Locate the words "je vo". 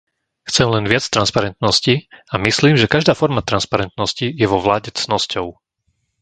4.41-4.57